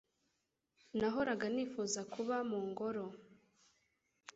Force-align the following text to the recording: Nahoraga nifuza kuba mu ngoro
Nahoraga 0.97 1.45
nifuza 1.53 2.01
kuba 2.13 2.35
mu 2.49 2.59
ngoro 2.69 3.05